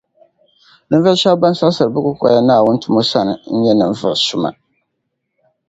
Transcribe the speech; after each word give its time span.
Ninvuɣu 0.89 1.19
shεba 1.21 1.39
ban 1.41 1.57
siɣisiri 1.57 1.91
bɛ 1.93 1.99
kukoya 2.05 2.39
Naawuni 2.47 2.81
tumo 2.81 3.01
sani 3.11 3.33
n 3.49 3.53
nyɛ 3.61 3.73
ninvuɣu 3.79 4.17
suma. 4.27 4.49